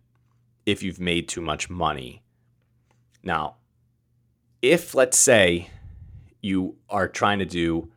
[0.66, 2.24] if you've made too much money.
[3.22, 3.58] Now,
[4.64, 5.70] if let's say
[6.42, 7.92] you are trying to do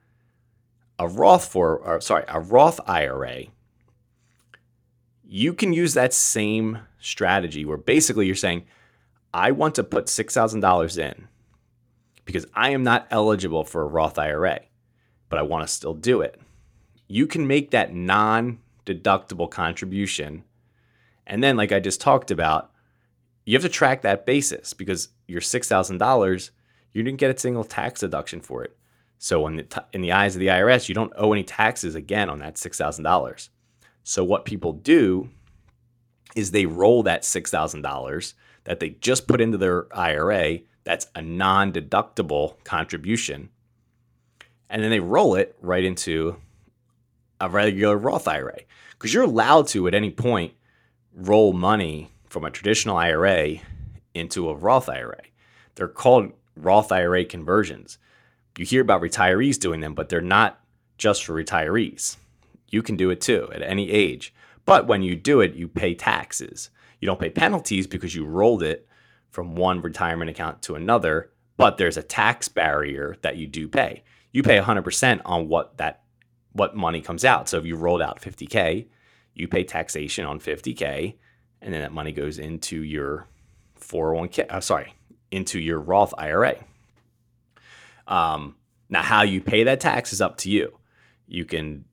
[0.98, 3.44] a Roth for or sorry, a Roth IRA
[5.24, 8.66] You can use that same strategy where basically you're saying,
[9.32, 11.28] I want to put $6,000 in
[12.26, 14.60] because I am not eligible for a Roth IRA,
[15.30, 16.38] but I want to still do it.
[17.08, 20.44] You can make that non deductible contribution.
[21.26, 22.70] And then, like I just talked about,
[23.44, 26.50] you have to track that basis because your $6,000,
[26.92, 28.76] you didn't get a single tax deduction for it.
[29.18, 31.94] So, in the, t- in the eyes of the IRS, you don't owe any taxes
[31.94, 33.48] again on that $6,000.
[34.04, 35.30] So, what people do
[36.34, 41.72] is they roll that $6,000 that they just put into their IRA, that's a non
[41.72, 43.48] deductible contribution,
[44.68, 46.36] and then they roll it right into
[47.40, 48.60] a regular Roth IRA.
[48.90, 50.54] Because you're allowed to, at any point,
[51.14, 53.56] roll money from a traditional IRA
[54.14, 55.22] into a Roth IRA.
[55.74, 57.98] They're called Roth IRA conversions.
[58.56, 60.60] You hear about retirees doing them, but they're not
[60.96, 62.16] just for retirees.
[62.70, 64.34] You can do it too at any age.
[64.64, 66.70] But when you do it, you pay taxes.
[67.00, 68.88] You don't pay penalties because you rolled it
[69.30, 74.02] from one retirement account to another, but there's a tax barrier that you do pay.
[74.32, 76.02] You pay 100% on what that
[76.56, 77.48] what money comes out.
[77.48, 78.86] So if you rolled out 50k,
[79.34, 81.14] you pay taxation on 50k
[81.60, 83.28] and then that money goes into your
[83.80, 84.94] 401k, uh, sorry,
[85.30, 86.56] into your Roth IRA.
[88.06, 88.56] Um,
[88.88, 90.78] now, how you pay that tax is up to you.
[91.26, 91.84] You can,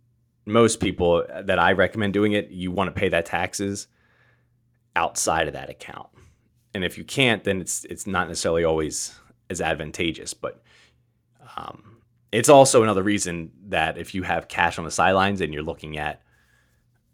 [0.45, 3.87] most people that I recommend doing it, you want to pay that taxes
[4.95, 6.09] outside of that account.
[6.73, 10.33] And if you can't, then it's it's not necessarily always as advantageous.
[10.33, 10.61] But
[11.55, 11.92] um,
[12.33, 15.99] it's also another reason that if you have cash on the sidelines and you're looking
[15.99, 16.23] at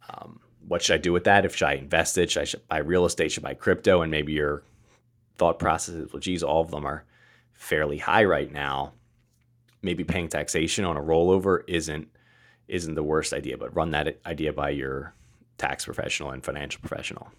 [0.10, 1.44] um, what should I do with that?
[1.44, 2.32] If should I invest it?
[2.32, 3.34] Should I buy real estate?
[3.34, 4.02] Should I buy crypto?
[4.02, 4.64] And maybe your
[5.36, 7.04] thought process is, well, geez, all of them are
[7.52, 8.94] fairly high right now.
[9.82, 12.08] Maybe paying taxation on a rollover isn't
[12.70, 15.14] isn't the worst idea, but run that idea by your
[15.58, 17.30] tax professional and financial professional.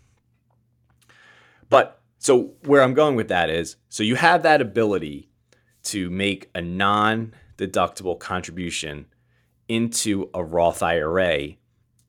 [1.71, 5.31] But so where I'm going with that is so you have that ability
[5.85, 6.61] to make a
[7.61, 9.07] non-deductible contribution
[9.69, 11.57] into a Roth IRA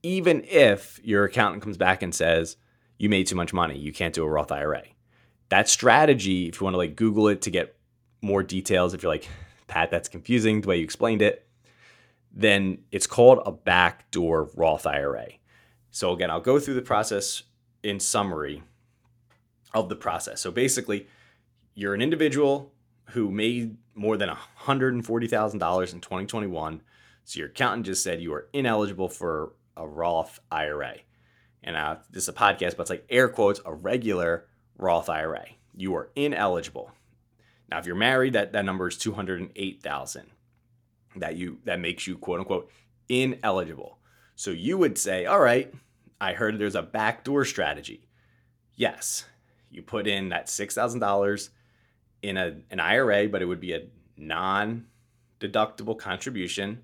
[0.03, 2.57] even if your accountant comes back and says
[2.97, 4.83] you made too much money, you can't do a Roth IRA.
[5.49, 7.75] That strategy, if you want to like Google it to get
[8.21, 9.27] more details, if you're like,
[9.67, 11.47] Pat, that's confusing the way you explained it,
[12.31, 15.27] then it's called a backdoor Roth IRA.
[15.91, 17.43] So again, I'll go through the process
[17.83, 18.63] in summary
[19.73, 20.39] of the process.
[20.39, 21.07] So basically,
[21.75, 22.71] you're an individual
[23.11, 26.81] who made more than $140,000 in 2021.
[27.23, 30.95] So your accountant just said you are ineligible for a Roth IRA.
[31.63, 34.47] And uh, this is a podcast, but it's like air quotes, a regular
[34.77, 35.45] Roth IRA.
[35.75, 36.91] You are ineligible.
[37.69, 40.25] Now, if you're married, that, that number is 208,000.
[41.17, 42.71] That you that makes you quote unquote
[43.09, 43.97] ineligible.
[44.35, 45.73] So you would say, all right,
[46.21, 48.07] I heard there's a backdoor strategy.
[48.75, 49.25] Yes,
[49.69, 51.49] you put in that $6,000
[52.21, 54.85] in a, an IRA, but it would be a non
[55.39, 56.83] deductible contribution.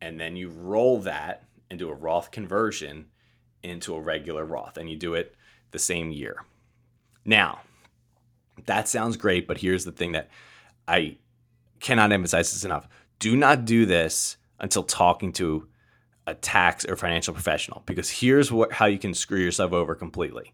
[0.00, 1.44] And then you roll that
[1.76, 3.06] do a Roth conversion
[3.62, 5.34] into a regular Roth, and you do it
[5.70, 6.44] the same year.
[7.24, 7.60] Now,
[8.66, 10.28] that sounds great, but here's the thing that
[10.86, 11.16] I
[11.80, 12.88] cannot emphasize this enough.
[13.18, 15.68] Do not do this until talking to
[16.26, 20.52] a tax or financial professional because here's what how you can screw yourself over completely.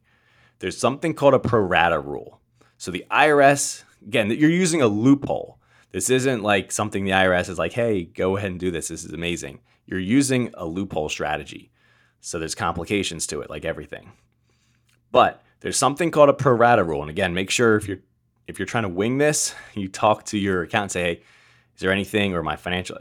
[0.60, 2.40] There's something called a pro rata rule.
[2.78, 5.58] So the IRS, again, you're using a loophole.
[5.92, 8.88] This isn't like something the IRS is like, hey, go ahead and do this.
[8.88, 11.70] This is amazing you're using a loophole strategy.
[12.20, 14.12] So there's complications to it, like everything.
[15.10, 17.00] But there's something called a pro rata rule.
[17.00, 18.00] And again, make sure if you're
[18.46, 21.22] if you're trying to wing this, you talk to your accountant, and say, hey,
[21.74, 22.98] is there anything or my financial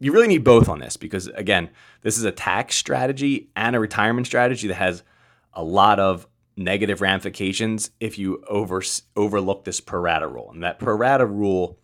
[0.00, 3.80] you really need both on this because again, this is a tax strategy and a
[3.80, 5.04] retirement strategy that has
[5.52, 6.26] a lot of
[6.56, 8.82] negative ramifications if you over
[9.16, 10.50] overlook this pro rata rule.
[10.52, 11.78] And that pro rata rule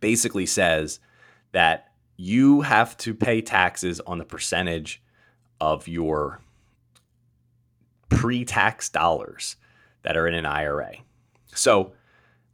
[0.00, 1.00] basically says
[1.52, 5.02] that you have to pay taxes on the percentage
[5.60, 6.40] of your
[8.08, 9.56] pre-tax dollars
[10.02, 10.96] that are in an IRA.
[11.54, 11.92] So,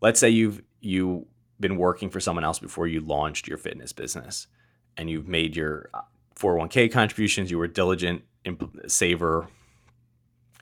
[0.00, 1.26] let's say you've you
[1.58, 4.46] been working for someone else before you launched your fitness business
[4.96, 5.90] and you've made your
[6.36, 8.22] 401k uh, contributions, you were diligent
[8.86, 9.48] saver.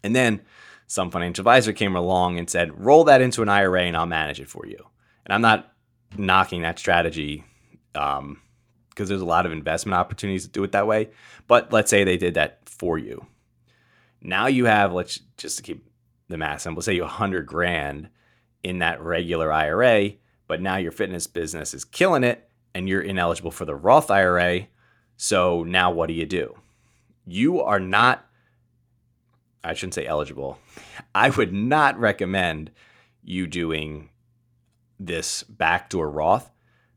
[0.03, 0.43] And then
[0.87, 4.41] some financial advisor came along and said, "Roll that into an IRA and I'll manage
[4.41, 4.87] it for you."
[5.27, 5.73] And I'm not
[6.17, 7.45] knocking that strategy
[7.95, 8.41] um,
[8.91, 11.11] because there's a lot of investment opportunities to do it that way.
[11.47, 13.27] But let's say they did that for you.
[14.21, 15.85] Now you have, let's just to keep
[16.29, 18.09] the math simple, say you 100 grand
[18.63, 20.13] in that regular IRA,
[20.47, 24.67] but now your fitness business is killing it and you're ineligible for the Roth IRA.
[25.17, 26.57] So now what do you do?
[27.25, 28.28] You are not
[29.69, 30.59] I shouldn't say eligible.
[31.15, 32.71] I would not recommend
[33.23, 34.09] you doing
[34.99, 36.51] this backdoor Roth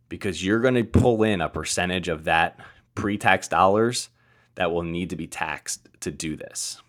[0.08, 2.60] because you're going to pull in a percentage of that
[2.96, 4.10] pre tax dollars
[4.56, 6.82] that will need to be taxed to do this.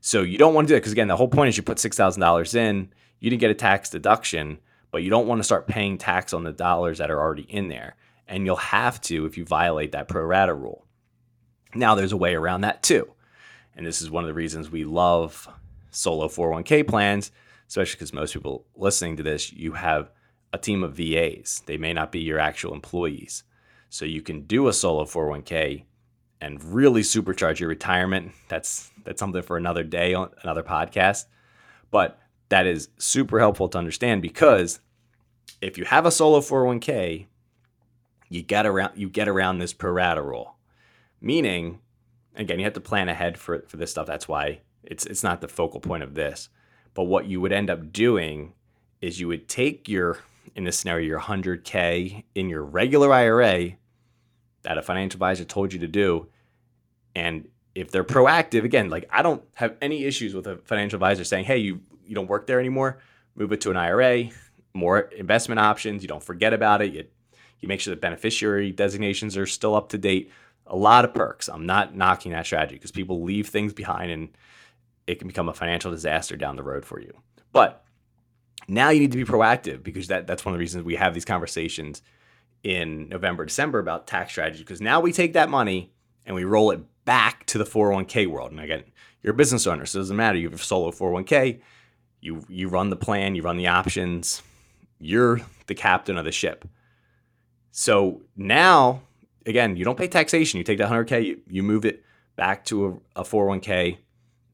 [0.00, 1.78] So you don't want to do that because, again, the whole point is you put
[1.78, 4.58] $6,000 in, you didn't get a tax deduction,
[4.90, 7.68] but you don't want to start paying tax on the dollars that are already in
[7.68, 7.94] there.
[8.26, 10.84] And you'll have to if you violate that pro rata rule.
[11.74, 13.14] Now, there's a way around that too.
[13.76, 15.48] And this is one of the reasons we love
[15.90, 17.30] solo 401k plans,
[17.68, 20.10] especially because most people listening to this, you have
[20.52, 21.62] a team of VAs.
[21.66, 23.42] They may not be your actual employees.
[23.90, 25.84] So you can do a solo 401k
[26.40, 28.32] and really supercharge your retirement.
[28.48, 31.26] That's that's something for another day on another podcast.
[31.90, 34.80] But that is super helpful to understand because
[35.60, 37.26] if you have a solo 401k,
[38.28, 40.56] you get around you get around this pro rata rule.
[41.20, 41.80] Meaning
[42.34, 44.06] again, you have to plan ahead for for this stuff.
[44.06, 46.48] That's why it's it's not the focal point of this.
[46.94, 48.54] But what you would end up doing
[49.00, 50.18] is you would take your
[50.54, 53.72] in this scenario your 100k in your regular IRA
[54.62, 56.28] that a financial advisor told you to do.
[57.14, 61.24] And if they're proactive again like I don't have any issues with a financial advisor
[61.24, 62.98] saying hey you you don't work there anymore.
[63.34, 64.30] Move it to an IRA
[64.74, 66.02] more investment options.
[66.02, 66.92] You don't forget about it.
[66.92, 67.04] You
[67.60, 70.30] you make sure the beneficiary designations are still up to date
[70.66, 71.48] a lot of perks.
[71.48, 74.28] I'm not knocking that strategy because people leave things behind and
[75.06, 77.12] it can become a financial disaster down the road for you.
[77.52, 77.84] But
[78.68, 81.14] now you need to be proactive because that, that's one of the reasons we have
[81.14, 82.02] these conversations
[82.62, 85.92] in November, December about tax strategy because now we take that money
[86.24, 88.50] and we roll it back to the 401k world.
[88.50, 88.84] And again,
[89.22, 90.38] you're a business owner, so it doesn't matter.
[90.38, 91.60] You have a solo 401k,
[92.20, 94.42] you you run the plan, you run the options,
[94.98, 96.66] you're the captain of the ship.
[97.70, 99.02] So now
[99.46, 100.58] again, you don't pay taxation.
[100.58, 102.04] You take that 100K, you, you move it
[102.36, 103.98] back to a, a 401k,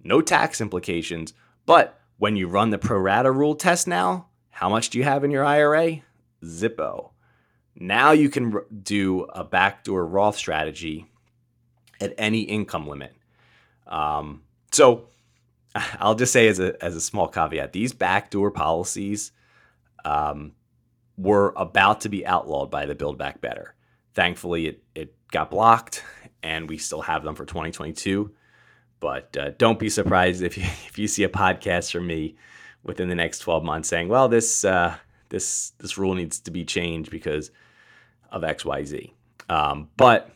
[0.02, 1.32] no tax implications.
[1.66, 5.24] But when you run the pro rata rule test now, how much do you have
[5.24, 6.02] in your IRA?
[6.44, 7.10] Zippo.
[7.74, 11.06] Now you can do a backdoor Roth strategy
[12.00, 13.14] at any income limit.
[13.86, 15.08] Um, so
[15.98, 19.32] I'll just say as a, as a small caveat, these backdoor policies
[20.04, 20.52] um,
[21.16, 23.74] were about to be outlawed by the Build Back Better.
[24.20, 26.04] Thankfully, it, it got blocked
[26.42, 28.30] and we still have them for 2022.
[29.00, 32.36] But uh, don't be surprised if you, if you see a podcast from me
[32.82, 34.94] within the next 12 months saying, well, this, uh,
[35.30, 37.50] this, this rule needs to be changed because
[38.30, 39.10] of XYZ.
[39.48, 40.30] Um, but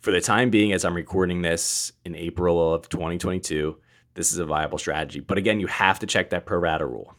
[0.00, 3.78] for the time being, as I'm recording this in April of 2022,
[4.12, 5.20] this is a viable strategy.
[5.20, 7.14] But again, you have to check that pro rata rule.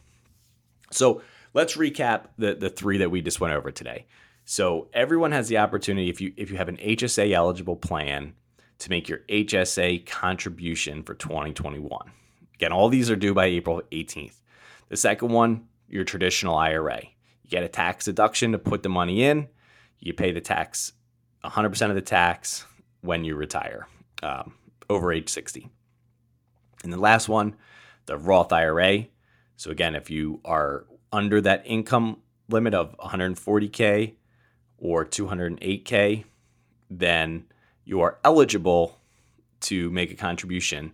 [0.92, 1.22] So
[1.54, 4.06] let's recap the, the three that we just went over today.
[4.50, 8.32] So everyone has the opportunity if you if you have an HSA eligible plan
[8.78, 12.10] to make your HSA contribution for 2021.
[12.54, 14.40] Again, all these are due by April 18th.
[14.88, 17.02] The second one, your traditional IRA.
[17.42, 19.48] You get a tax deduction to put the money in.
[19.98, 20.94] You pay the tax,
[21.44, 22.64] 100% of the tax
[23.02, 23.86] when you retire
[24.22, 24.54] um,
[24.88, 25.68] over age 60.
[26.84, 27.54] And the last one,
[28.06, 29.08] the Roth IRA.
[29.56, 34.14] So again, if you are under that income limit of 140K
[34.78, 36.24] or 208K,
[36.90, 37.44] then
[37.84, 38.98] you are eligible
[39.60, 40.92] to make a contribution.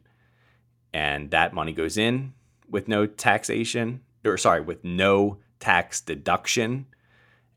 [0.93, 2.35] And that money goes in
[2.69, 6.87] with no taxation, or sorry, with no tax deduction.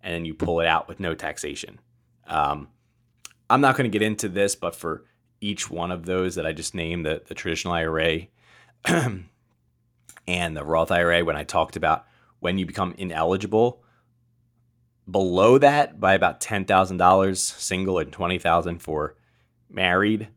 [0.01, 1.79] And then you pull it out with no taxation.
[2.27, 2.67] Um,
[3.49, 5.05] I'm not going to get into this, but for
[5.39, 8.27] each one of those that I just named, the, the traditional IRA
[8.85, 9.27] and
[10.27, 12.05] the Roth IRA, when I talked about
[12.39, 13.83] when you become ineligible,
[15.09, 19.15] below that by about $10,000 single and 20,000 for
[19.69, 20.29] married,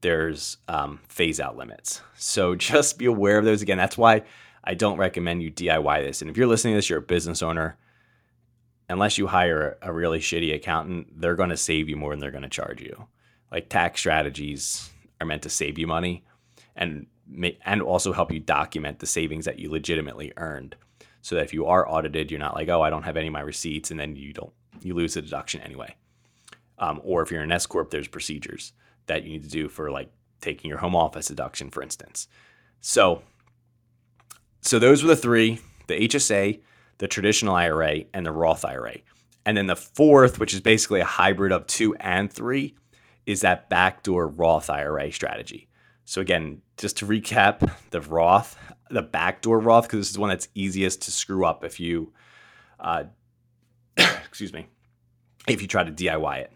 [0.00, 2.02] there's um, phase out limits.
[2.16, 3.62] So just be aware of those.
[3.62, 4.22] Again, that's why
[4.62, 6.20] I don't recommend you DIY this.
[6.20, 7.78] And if you're listening to this, you're a business owner,
[8.88, 12.30] unless you hire a really shitty accountant, they're going to save you more than they're
[12.30, 13.06] going to charge you.
[13.50, 16.24] Like tax strategies are meant to save you money
[16.76, 17.06] and
[17.66, 20.76] and also help you document the savings that you legitimately earned
[21.22, 23.32] so that if you are audited, you're not like, oh, I don't have any of
[23.32, 25.96] my receipts, and then you don't you lose the deduction anyway.
[26.78, 28.72] Um, or if you're an S corp, there's procedures
[29.06, 30.10] that you need to do for like
[30.40, 32.28] taking your home office deduction, for instance.
[32.80, 33.22] So,
[34.60, 36.60] so those were the three: the HSA,
[36.98, 38.98] the traditional IRA, and the Roth IRA.
[39.44, 42.74] And then the fourth, which is basically a hybrid of two and three,
[43.24, 45.68] is that backdoor Roth IRA strategy.
[46.08, 48.56] So again, just to recap, the Roth
[48.90, 52.12] the backdoor Roth because this is one that's easiest to screw up if you,
[52.80, 53.04] uh,
[53.96, 54.68] excuse me,
[55.46, 56.52] if you try to DIY it.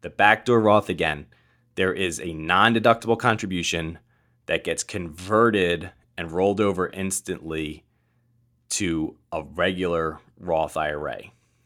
[0.00, 1.26] The backdoor Roth again,
[1.74, 3.98] there is a non-deductible contribution
[4.46, 7.84] that gets converted and rolled over instantly
[8.70, 11.24] to a regular Roth IRA.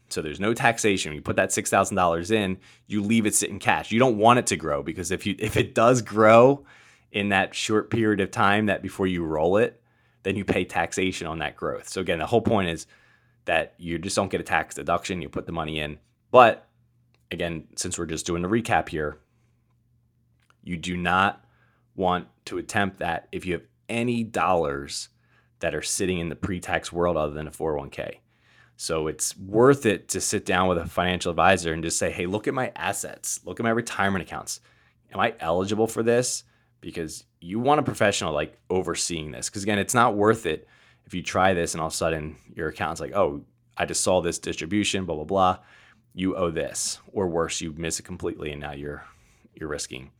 [0.09, 1.13] So there's no taxation.
[1.13, 3.91] You put that six thousand dollars in, you leave it sit in cash.
[3.91, 6.65] You don't want it to grow because if you if it does grow
[7.11, 9.81] in that short period of time that before you roll it,
[10.23, 11.87] then you pay taxation on that growth.
[11.89, 12.87] So again, the whole point is
[13.45, 15.21] that you just don't get a tax deduction.
[15.21, 15.99] You put the money in,
[16.31, 16.67] but
[17.31, 19.19] again, since we're just doing a recap here,
[20.63, 21.43] you do not
[21.95, 25.09] want to attempt that if you have any dollars
[25.59, 28.17] that are sitting in the pre-tax world other than a 401k.
[28.77, 32.27] So it's worth it to sit down with a financial advisor and just say, hey,
[32.27, 34.61] look at my assets, look at my retirement accounts.
[35.11, 36.43] Am I eligible for this?
[36.79, 39.49] Because you want a professional like overseeing this.
[39.49, 40.67] Because again, it's not worth it
[41.07, 43.41] if you try this and all of a sudden your account's like, oh,
[43.75, 45.57] I just saw this distribution, blah, blah, blah.
[46.13, 46.99] You owe this.
[47.11, 49.03] Or worse, you miss it completely and now you're
[49.55, 50.11] you're risking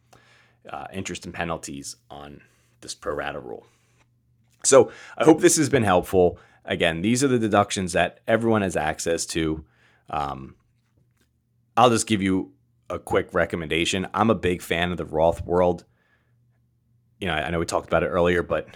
[0.68, 2.42] uh, interest and penalties on
[2.82, 3.68] this pro rata rule.
[4.64, 8.76] So I hope this has been helpful again, these are the deductions that everyone has
[8.76, 9.66] access to.
[10.10, 10.56] Um,
[11.76, 12.52] I'll just give you
[12.90, 14.08] a quick recommendation.
[14.14, 15.86] I'm a big fan of the Roth world.
[17.20, 18.68] You know, I know we talked about it earlier, but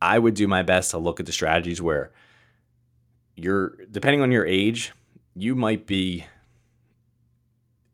[0.00, 2.12] I would do my best to look at the strategies where
[3.34, 4.92] you're, depending on your age,
[5.34, 6.24] you might be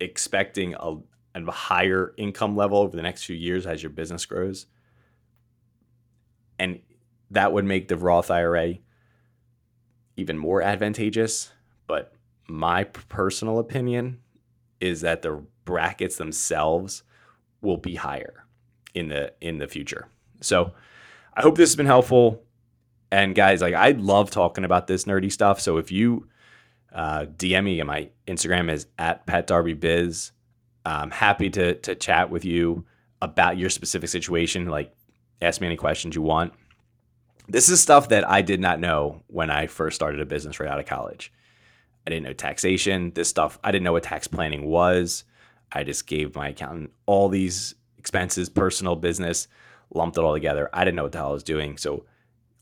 [0.01, 0.97] expecting a,
[1.35, 4.67] a higher income level over the next few years as your business grows.
[6.59, 6.81] And
[7.31, 8.79] that would make the Roth IRA
[10.17, 11.53] even more advantageous.
[11.87, 12.15] But
[12.49, 14.21] my personal opinion
[14.81, 17.03] is that the brackets themselves
[17.61, 18.45] will be higher
[18.95, 20.09] in the in the future.
[20.41, 20.73] So
[21.35, 22.43] I hope this has been helpful.
[23.11, 25.61] And guys, like I love talking about this nerdy stuff.
[25.61, 26.29] So if you
[26.93, 30.33] uh, DM me, my Instagram is at Pat Darby Biz.
[30.87, 32.85] I'm happy to to chat with you
[33.23, 34.67] about your specific situation.
[34.67, 34.95] Like,
[35.41, 36.53] ask me any questions you want.
[37.49, 40.71] This is stuff that I did not know when I first started a business right
[40.71, 41.33] out of college.
[42.07, 43.13] I didn't know taxation.
[43.15, 45.25] This stuff, I didn't know what tax planning was.
[45.73, 49.49] I just gave my accountant all these expenses, personal, business,
[49.93, 50.71] lumped it all together.
[50.73, 51.77] I didn't know what the hell I was doing.
[51.77, 52.05] So,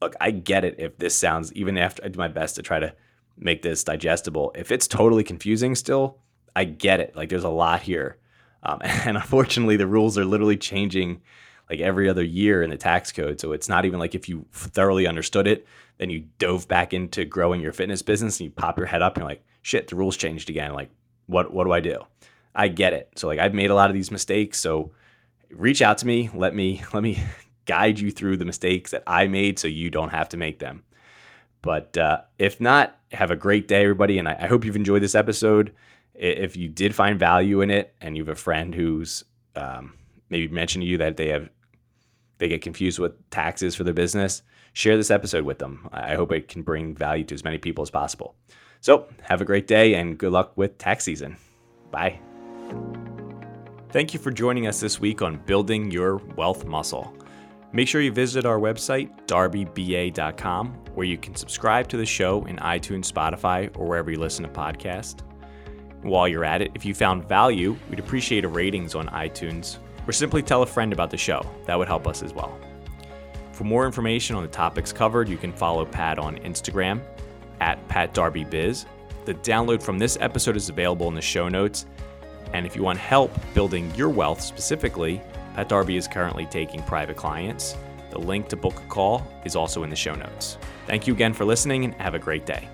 [0.00, 2.78] look, I get it if this sounds, even after I do my best to try
[2.78, 2.94] to
[3.36, 6.18] make this digestible, if it's totally confusing still,
[6.56, 7.14] I get it.
[7.14, 8.18] Like, there's a lot here.
[8.62, 11.22] Um, and unfortunately, the rules are literally changing
[11.72, 13.40] like every other year in the tax code.
[13.40, 15.66] So it's not even like if you thoroughly understood it,
[15.96, 19.14] then you dove back into growing your fitness business and you pop your head up
[19.14, 20.74] and you're like, shit, the rules changed again.
[20.74, 20.90] Like,
[21.26, 22.00] what what do I do?
[22.54, 23.08] I get it.
[23.16, 24.60] So like I've made a lot of these mistakes.
[24.60, 24.92] So
[25.50, 26.28] reach out to me.
[26.34, 27.18] Let me let me
[27.64, 30.82] guide you through the mistakes that I made so you don't have to make them.
[31.62, 34.18] But uh, if not, have a great day, everybody.
[34.18, 35.72] And I, I hope you've enjoyed this episode.
[36.12, 39.24] If you did find value in it and you have a friend who's
[39.56, 39.94] um,
[40.28, 41.48] maybe mentioned to you that they have
[42.43, 45.88] they get confused with taxes for their business, share this episode with them.
[45.93, 48.34] I hope it can bring value to as many people as possible.
[48.80, 51.36] So, have a great day and good luck with tax season.
[51.93, 52.18] Bye.
[53.90, 57.16] Thank you for joining us this week on Building Your Wealth Muscle.
[57.72, 62.57] Make sure you visit our website, darbyba.com, where you can subscribe to the show in
[62.57, 65.20] iTunes, Spotify, or wherever you listen to podcasts.
[66.03, 70.12] While you're at it, if you found value, we'd appreciate a ratings on iTunes or
[70.12, 71.44] simply tell a friend about the show.
[71.66, 72.59] That would help us as well.
[73.53, 77.00] For more information on the topics covered, you can follow Pat on Instagram
[77.61, 78.86] at PatDarbyBiz.
[79.24, 81.86] The download from this episode is available in the show notes.
[82.53, 85.20] And if you want help building your wealth specifically,
[85.55, 87.76] Pat Darby is currently taking private clients.
[88.11, 90.59] The link to book a call is also in the show notes.
[90.86, 92.68] Thank you again for listening and have a great day.